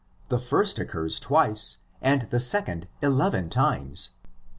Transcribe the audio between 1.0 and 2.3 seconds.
twice and